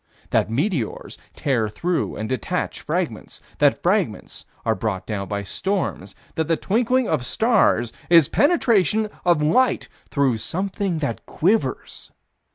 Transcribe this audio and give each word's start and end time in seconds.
That 0.31 0.49
meteors 0.49 1.19
tear 1.35 1.69
through 1.69 2.15
and 2.15 2.27
detach 2.27 2.81
fragments? 2.81 3.39
That 3.59 3.83
fragments 3.83 4.45
are 4.65 4.73
brought 4.73 5.05
down 5.05 5.27
by 5.27 5.43
storms? 5.43 6.15
That 6.33 6.47
the 6.47 6.57
twinkling 6.57 7.07
of 7.07 7.23
stars 7.23 7.93
is 8.09 8.27
penetration 8.27 9.11
of 9.23 9.43
light 9.43 9.89
through 10.09 10.39
something 10.39 10.97
that 11.05 11.23
quivers? 11.27 12.11